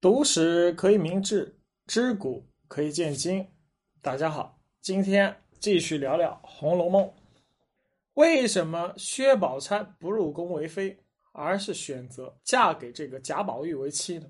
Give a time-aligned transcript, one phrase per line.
[0.00, 3.46] 读史可以明志，知古可以鉴今。
[4.00, 7.04] 大家好，今天继续聊聊《红楼梦》。
[8.14, 10.98] 为什么薛宝钗不入宫为妃，
[11.32, 14.26] 而是选择嫁给这个贾宝玉为妻呢？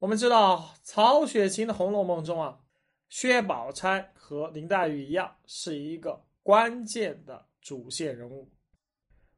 [0.00, 2.58] 我们知道曹雪芹的《红楼梦》中啊，
[3.08, 8.50] 薛宝钗和林黛玉一样，是一个关键的主线人物。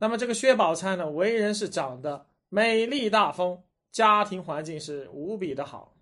[0.00, 3.62] 那么这个薛宝钗呢，为人是长得美丽大方。
[3.90, 5.94] 家庭环境是无比的好，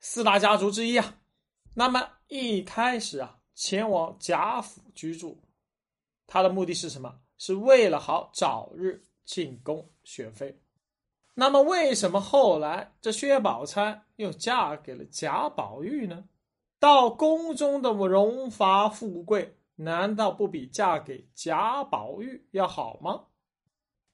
[0.00, 1.18] 四大家族之一啊。
[1.74, 5.40] 那么一开始啊，前往贾府居住，
[6.26, 7.20] 他的目的是什么？
[7.38, 10.60] 是为了好早日进宫选妃。
[11.34, 16.24] 那么为什么后来这薛宝钗又嫁给了贾宝玉呢？
[16.78, 23.26] 到宫中的荣华富贵，难道不比嫁给贾宝玉要好吗？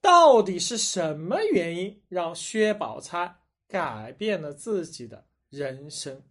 [0.07, 6.23] 到底是什么原因让薛宝钗改变了自己的人生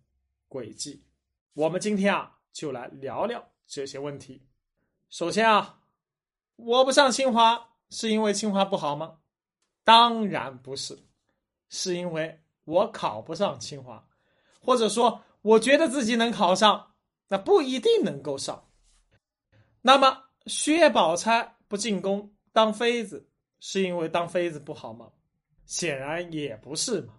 [0.48, 1.04] 轨迹？
[1.52, 4.48] 我们今天啊，就来聊聊这些问题。
[5.10, 5.82] 首先啊，
[6.56, 9.18] 我不上清华是因为清华不好吗？
[9.84, 10.98] 当然不是，
[11.68, 14.08] 是因为我考不上清华，
[14.62, 16.94] 或者说我觉得自己能考上，
[17.28, 18.70] 那不一定能够上。
[19.82, 23.30] 那么薛宝钗不进宫当妃子。
[23.60, 25.12] 是因为当妃子不好吗？
[25.66, 27.16] 显然也不是嘛。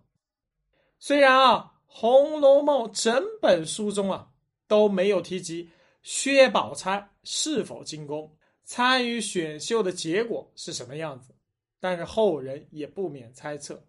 [0.98, 4.30] 虽然啊，《红楼梦》整本书中啊
[4.66, 5.70] 都没有提及
[6.02, 11.34] 薛宝钗是否进宫参与选秀的结果是什么样子，
[11.80, 13.84] 但是后人也不免猜测，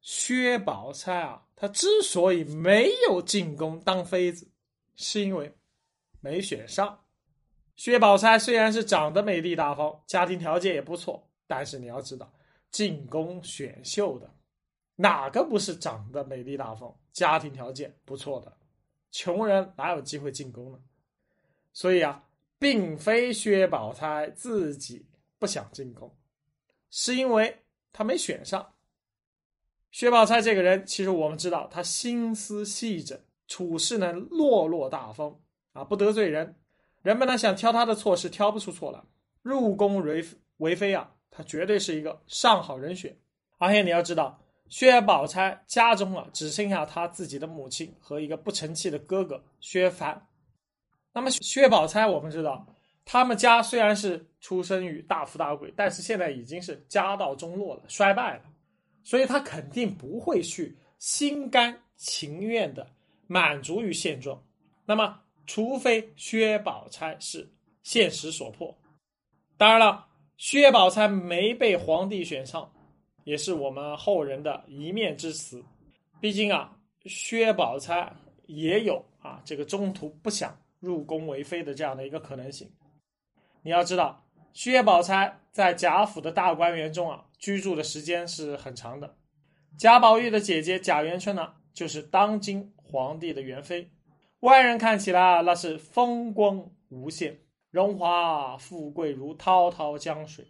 [0.00, 4.50] 薛宝钗啊，她之所以没有进宫当妃子，
[4.96, 5.52] 是因为
[6.20, 6.98] 没选上。
[7.76, 11.28] 薛宝钗虽然是长得美丽大方，家庭条件也不错。
[11.54, 12.32] 但是你要知道，
[12.70, 14.34] 进宫选秀的
[14.96, 18.50] 哪个不是长得美丽大方、家庭条件不错的？
[19.10, 20.78] 穷人哪有机会进宫呢？
[21.74, 22.24] 所以啊，
[22.58, 25.04] 并非薛宝钗自己
[25.38, 26.10] 不想进宫，
[26.88, 27.58] 是因为
[27.92, 28.72] 她没选上。
[29.90, 35.38] 薛宝钗这个人，其实我们知道，她心思细致，处事呢落落大方
[35.74, 36.56] 啊，不得罪人。
[37.02, 39.02] 人们呢想挑她的错是挑不出错来。
[39.42, 40.24] 入宫为
[40.56, 41.11] 为妃啊。
[41.34, 43.16] 他绝对是一个上好人选，
[43.56, 44.38] 而且你要知道，
[44.68, 50.20] 薛宝钗家中啊只剩下她自己的母亲和一个不成器的哥哥薛蟠。
[51.14, 52.66] 那么薛宝钗，我们知道，
[53.06, 58.42] 他们家虽然是出生于大富大贵，但是现在已经是家道中落了，衰败了，
[59.02, 62.86] 所以他肯定不会去心甘情愿的
[63.26, 64.42] 满足于现状。
[64.84, 67.50] 那么，除非薛宝钗是
[67.82, 68.78] 现实所迫，
[69.56, 70.08] 当然了。
[70.42, 72.68] 薛宝钗没被皇帝选上，
[73.22, 75.64] 也是我们后人的一面之词。
[76.20, 78.12] 毕竟啊，薛宝钗
[78.46, 82.68] 也有啊这个中途不想入宫为妃的这样的一个可能性。
[83.62, 89.14] 你要知道，薛宝钗在贾府的大观园中啊居住的时间是很长的。
[89.78, 93.92] 贾宝玉的姐姐贾元春呢，就是当今皇帝的元妃，
[94.40, 97.38] 外人看起来啊那是风光无限。
[97.72, 100.44] 荣华富贵如滔滔江水，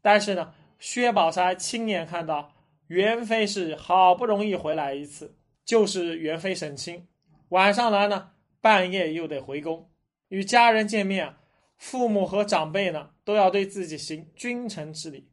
[0.00, 2.52] 但是呢，薛宝钗亲眼看到
[2.86, 7.08] 元妃是好不容易回来一次，就是元妃省亲，
[7.48, 9.90] 晚上来呢，半夜又得回宫。
[10.28, 11.34] 与家人见面，
[11.76, 15.32] 父母和长辈呢都要对自己行君臣之礼，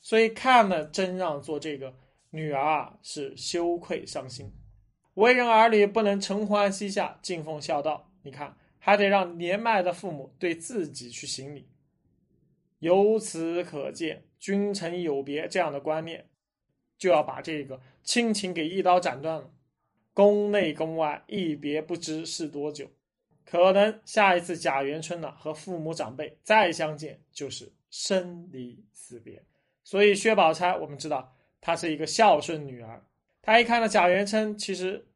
[0.00, 1.96] 所以看了真让做这个
[2.30, 4.52] 女儿啊是羞愧伤心，
[5.14, 8.56] 为人儿女不能承欢膝下，敬奉孝道，你看。
[8.78, 11.68] 还得让年迈的父母对自己去行礼，
[12.78, 16.28] 由此可见，君臣有别这样的观念，
[16.96, 19.50] 就要把这个亲情给一刀斩断了。
[20.14, 22.90] 宫内宫外一别不知是多久，
[23.44, 29.44] 可能下一次贾元春呢和父母长辈再相见就是生离死别。
[29.84, 33.04] 所以薛宝钗，我们知道她是一个孝顺女儿，
[33.42, 35.06] 她一看到贾元春，其实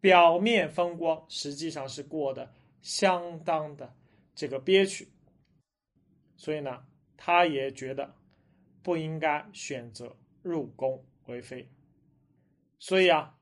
[0.00, 2.52] 表面风光，实际上是过的。
[2.82, 3.94] 相当的
[4.34, 5.12] 这个憋屈，
[6.36, 6.86] 所以呢，
[7.16, 8.16] 他也觉得
[8.82, 11.70] 不应该选择入宫为妃，
[12.78, 13.38] 所以啊，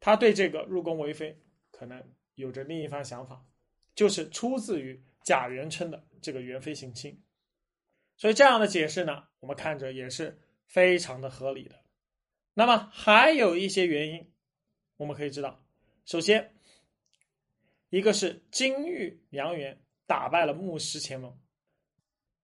[0.00, 1.38] 他对这个入宫为妃
[1.70, 2.02] 可能
[2.34, 3.46] 有着另一番想法，
[3.94, 7.22] 就是出自于贾元春的这个元妃省亲，
[8.16, 11.84] 所以这样的解释呢，我们看着也是非常的合理的。
[12.54, 14.32] 那么还有一些原因，
[14.96, 15.62] 我们可以知道，
[16.06, 16.50] 首先。
[17.94, 21.32] 一个是金玉良缘打败了木石前盟。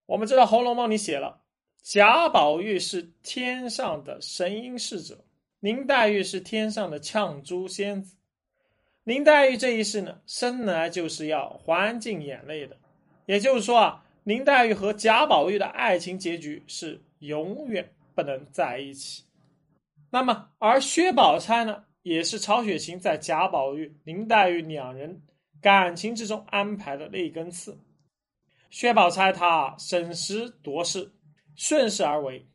[0.05, 1.41] 我们知道《红楼梦》里写了
[1.83, 5.25] 贾宝玉是天上的神瑛侍者，
[5.59, 8.15] 林黛玉是天上的绛珠仙子。
[9.03, 12.77] 林黛玉这一世呢，生来就是要还尽眼泪的。
[13.25, 19.25] 也就是说啊，林黛玉和贾宝玉的爱情结局是永远不能在一起。
[20.11, 25.21] 那么，而薛宝钗呢，也是曹雪芹在贾宝玉、林黛玉两人
[25.61, 27.79] 感情之中安排的那根刺。
[28.69, 31.11] 薛宝钗她审时度势，
[31.55, 32.45] 顺势而为。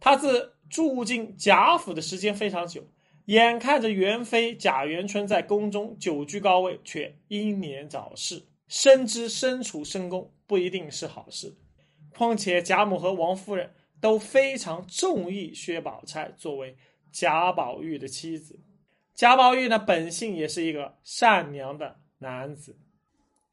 [0.00, 2.86] 她自住进贾府的时间非常久，
[3.26, 11.54] 眼看着元妃贾元春在宫中久居高位，却英年早逝，深知身处深宫不一定是好事。
[12.16, 16.76] 况且贾母和王夫人都非常中意薛宝钗作为。
[17.10, 18.58] 贾宝玉的妻子，
[19.14, 22.76] 贾宝玉呢，本性也是一个善良的男子。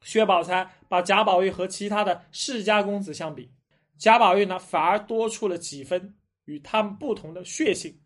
[0.00, 3.48] 薛宝钗把贾宝玉和其他的世家公子相比，
[3.96, 6.16] 贾宝玉呢，反而多出了几分
[6.46, 7.96] 与他们不同的血性。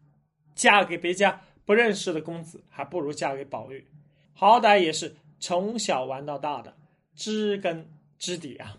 [0.54, 3.86] 嫁给别家不认识的公子，还不如嫁给宝玉，
[4.34, 6.76] 好歹也是从小玩到大的，
[7.14, 8.76] 知根知底啊。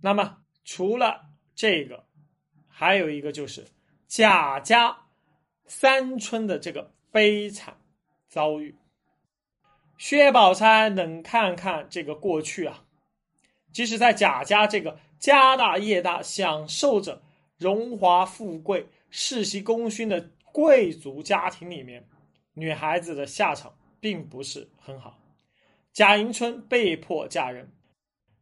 [0.00, 1.20] 那么除了
[1.54, 2.04] 这个，
[2.68, 3.64] 还有一个就是
[4.08, 4.98] 贾家。
[5.64, 7.74] 三春的这个悲惨
[8.28, 8.74] 遭遇，
[10.02, 12.82] 薛宝钗能看看这个过去啊，
[13.72, 17.22] 即使在贾家这个家大业大、享受着
[17.56, 22.04] 荣华富贵、世袭功勋的贵族家庭里面，
[22.54, 25.20] 女孩子的下场并不是很好。
[25.92, 27.70] 贾迎春被迫嫁人，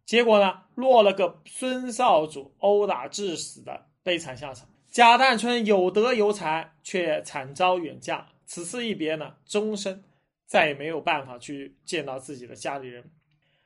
[0.06, 4.67] 结果呢，落了个孙少主殴打致死的悲惨下场。
[4.89, 8.29] 贾探春有德有才，却惨遭远嫁。
[8.47, 10.03] 此次一别呢，终身
[10.50, 13.08] 再也没有办法去见到自己的家里人。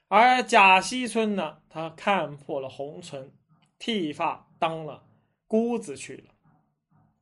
[0.09, 3.33] 而贾惜春呢，他看破了红尘，
[3.79, 5.03] 剃发当了
[5.47, 6.35] 姑子去了，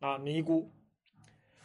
[0.01, 0.69] 啊，尼姑。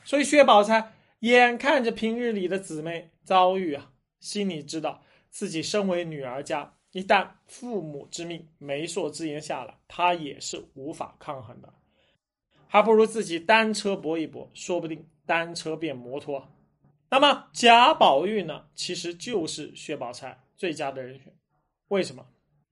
[0.04, 11.74] 所以薛宝钗眼看着平日里的姊妹遭遇啊，心里知道自己身为女儿家，一旦父母之命、媒妁之言下了，她也是无法抗衡的。
[12.68, 16.48] 还不如自己单车搏一搏，说不定单车变摩托。
[17.10, 18.66] 那么贾宝玉呢？
[18.76, 21.34] 其实就是薛宝钗最佳的人选。
[21.88, 22.26] 为什么？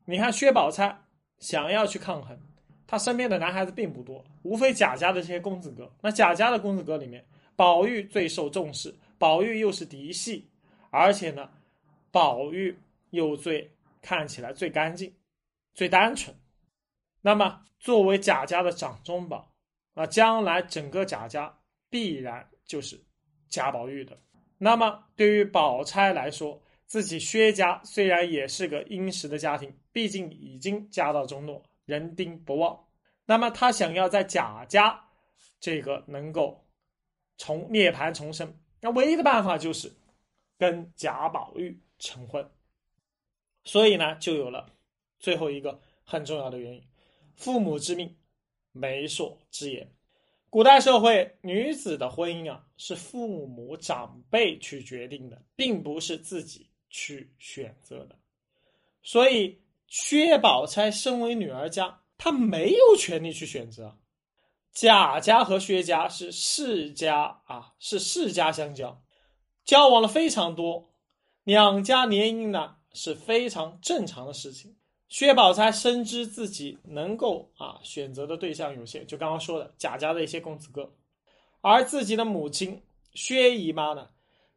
[0.06, 1.06] 你看薛宝钗
[1.40, 2.38] 想要去抗衡，
[2.86, 5.92] 她身边的男孩子并不多，无非贾家的这些公子哥。
[6.02, 10.50] 那贾家的公子哥里面，宝玉最受重视，宝玉又是嫡系，
[10.90, 11.50] 而且呢，
[12.12, 12.78] 宝玉
[13.12, 13.72] 又最
[14.02, 15.14] 看起来最干净、
[15.74, 16.36] 最单纯。
[17.22, 19.52] 那么作为贾家的掌中宝。
[19.98, 21.58] 那将来整个贾家
[21.90, 23.02] 必然就是
[23.56, 24.20] 贾宝玉的。
[24.58, 32.78] 那么对于宝钗来说，自己薛家虽然也是个殷实的家庭，毕竟已经家道中落，人丁不旺。
[33.26, 35.08] 那么她想要在贾家
[35.62, 36.66] 这个能够
[37.38, 39.90] 重涅槃重生，那唯一的办法就是
[40.58, 42.46] 跟贾宝玉成婚。
[43.64, 44.70] 所以呢，就有了
[45.18, 46.84] 最后一个很重要的原因：
[47.38, 48.14] 父母之命。
[48.78, 49.90] 媒妁之言，
[50.56, 58.18] 古代社会女子的婚姻啊，是父母长辈去决定的，并不是自己去选择的。
[59.04, 63.98] 所以薛宝钗身为女儿家，她没有权利去选择。
[64.72, 69.04] 贾家和薛家是世家啊，是世家相交，
[69.66, 70.94] 交往了非常多，
[71.44, 74.78] 两家联姻呢是非常正常的事情。
[75.08, 80.92] 薛宝钗深知自己能够啊选择的对象有限，就刚刚说的贾家的一些公子哥，
[81.62, 82.82] 而自己的母亲
[83.14, 84.10] 薛姨妈呢，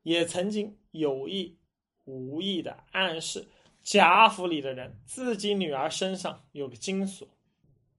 [0.02, 1.58] 也曾经有意
[2.04, 3.46] 无意的暗示
[3.82, 7.28] 贾府里的人，自己女儿身上有个金锁，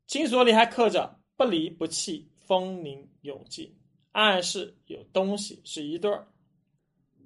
[0.07, 3.77] 金锁里还刻着“不离不弃，丰宁永继”，
[4.11, 6.27] 暗示有东西是一对儿，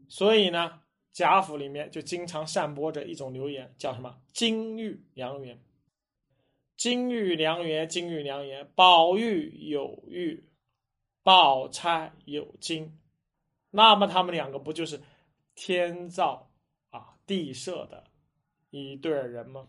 [0.10, 0.83] 所以呢。
[1.14, 5.62] 贾府里面就经常散播着一种流言，叫什么“金玉良缘”。
[6.76, 10.44] 金玉良缘，金玉良缘，宝玉有玉，
[11.22, 12.98] 宝钗有金，
[13.70, 15.00] 那么他们两个不就是
[15.54, 16.50] 天造
[16.90, 18.06] 啊地设的
[18.72, 19.68] 一对人吗？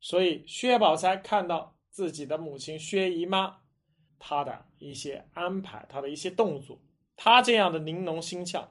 [0.00, 3.58] 所以薛宝钗看到自己的母亲薛姨妈，
[4.18, 6.80] 她的一些安排，她的一些动作，
[7.16, 8.68] 她这样的玲珑心窍，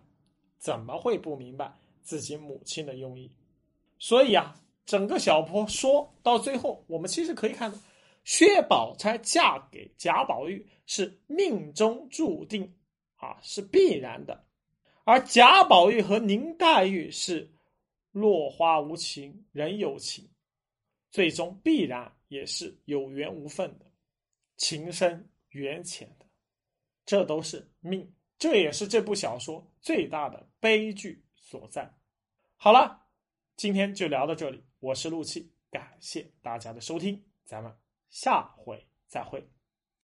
[0.57, 1.77] 怎么会不明白？
[2.03, 3.31] 自己母亲的用意，
[3.98, 7.77] 所以啊，整个小坡说到最后，我们其实可以看到，
[8.24, 12.75] 薛宝钗嫁给贾宝玉是命中注定
[13.15, 14.36] 啊，是必然的；
[15.05, 17.50] 而贾宝玉和林黛玉是
[18.12, 20.29] 落花无情人有情，
[21.10, 23.86] 最终必然也是有缘无分的，
[24.57, 26.25] 情深缘浅的，
[27.05, 31.88] 这都是命这也是这部小说最大的悲剧所在。
[32.57, 33.05] 好了，
[33.55, 37.72] 今天就聊到这里，我是陆气，感谢大家的收听，咱们
[38.10, 39.52] 下回再会。